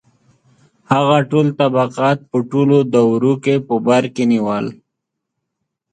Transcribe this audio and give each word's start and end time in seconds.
•هغه 0.91 1.17
ټول 1.31 1.47
طبقات 1.59 2.19
په 2.29 2.37
ټولو 2.51 2.77
دورو 2.93 3.33
کې 3.43 3.55
په 3.67 3.75
بر 3.85 4.03
کې 4.15 4.23
نیول. 4.31 4.65